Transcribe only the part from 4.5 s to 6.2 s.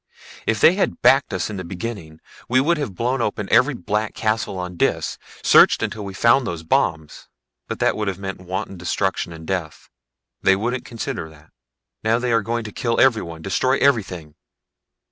on Dis, searched until we